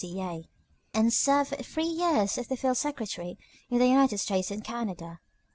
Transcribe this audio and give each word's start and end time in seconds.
C. 0.03 0.19
A., 0.19 0.47
and 0.95 1.13
served 1.13 1.49
for 1.49 1.57
three 1.61 1.85
years 1.85 2.39
as 2.39 2.47
their 2.47 2.57
field 2.57 2.77
secretary 2.77 3.37
in 3.69 3.77
the 3.77 3.85
United 3.85 4.17
States 4.17 4.49
and 4.49 4.63
Canada. 4.63 5.19